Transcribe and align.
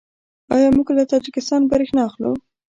آیا 0.55 0.69
موږ 0.75 0.87
له 0.97 1.03
تاجکستان 1.13 1.61
بریښنا 1.71 2.01
اخلو؟ 2.07 2.31